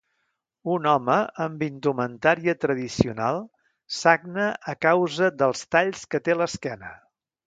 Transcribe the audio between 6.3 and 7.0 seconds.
a l'esquena.